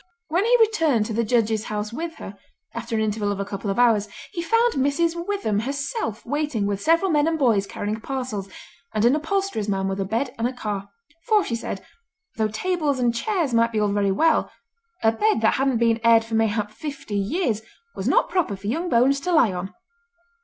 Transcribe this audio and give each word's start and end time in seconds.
When 0.29 0.43
he 0.43 0.57
returned 0.59 1.05
to 1.05 1.13
the 1.13 1.23
Judge's 1.23 1.65
House 1.65 1.93
with 1.93 2.15
her, 2.15 2.35
after 2.73 2.95
an 2.95 3.03
interval 3.03 3.31
of 3.31 3.39
a 3.39 3.45
couple 3.45 3.69
of 3.69 3.77
hours, 3.77 4.07
he 4.33 4.41
found 4.41 4.73
Mrs. 4.73 5.27
Witham 5.27 5.59
herself 5.59 6.25
waiting 6.25 6.65
with 6.65 6.81
several 6.81 7.11
men 7.11 7.27
and 7.27 7.37
boys 7.37 7.67
carrying 7.67 8.01
parcels, 8.01 8.49
and 8.95 9.05
an 9.05 9.15
upholsterer's 9.15 9.69
man 9.69 9.87
with 9.87 9.99
a 9.99 10.03
bed 10.05 10.33
in 10.39 10.47
a 10.47 10.53
car, 10.53 10.89
for 11.27 11.43
she 11.43 11.53
said, 11.55 11.85
though 12.37 12.47
tables 12.47 12.97
and 12.97 13.13
chairs 13.13 13.53
might 13.53 13.71
be 13.71 13.79
all 13.79 13.89
very 13.93 14.11
well, 14.11 14.51
a 15.03 15.11
bed 15.11 15.41
that 15.41 15.53
hadn't 15.53 15.77
been 15.77 16.01
aired 16.03 16.23
for 16.25 16.33
mayhap 16.33 16.71
fifty 16.71 17.13
years 17.15 17.61
was 17.93 18.07
not 18.07 18.27
proper 18.27 18.55
for 18.55 18.65
young 18.65 18.89
bones 18.89 19.19
to 19.19 19.31
lie 19.31 19.53
on. 19.53 19.71